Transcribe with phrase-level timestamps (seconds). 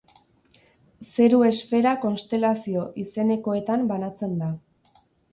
[1.17, 4.49] Zeru esfera konstelazio izenekoetan banatzen da.